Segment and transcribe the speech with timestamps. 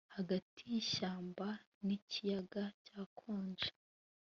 [0.15, 1.47] Hagati yishyamba
[1.85, 3.69] nikiyaga cyakonje